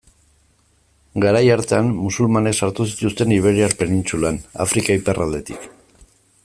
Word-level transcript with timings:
Garai 1.25 1.43
hartan, 1.55 1.91
musulmanek 2.07 2.57
sartu 2.63 2.89
zituzten 2.93 3.37
Iberiar 3.37 3.79
penintsulan, 3.83 4.41
Afrika 4.67 5.01
iparraldetik. 5.03 5.71